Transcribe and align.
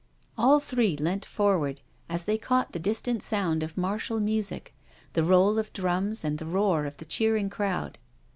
All 0.35 0.59
three 0.59 0.97
leant 0.97 1.25
forward 1.25 1.79
as 2.09 2.23
they 2.23 2.39
caught 2.39 2.71
the 2.71 2.79
distant 2.79 3.21
sound 3.21 3.61
of 3.61 3.77
martial 3.77 4.19
music, 4.19 4.73
the 5.13 5.23
roll 5.23 5.59
of 5.59 5.71
drums, 5.73 6.23
and 6.23 6.39
the 6.39 6.47
roar 6.47 6.85
of 6.87 6.97
the 6.97 7.05
cheering 7.05 7.51
crowd. 7.51 7.99